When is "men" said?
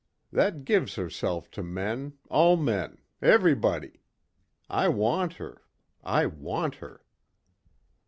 1.61-2.17, 2.57-2.97